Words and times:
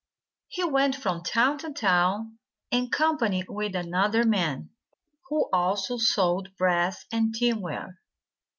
He 0.47 0.63
went 0.63 0.95
from 0.95 1.21
town 1.21 1.59
to 1.59 1.71
town, 1.71 2.39
in 2.71 2.89
company 2.89 3.43
with 3.47 3.75
another 3.75 4.23
man, 4.25 4.71
who 5.29 5.47
also 5.53 5.97
sold 5.97 6.55
brass 6.57 7.05
and 7.11 7.35
tinware. 7.35 7.99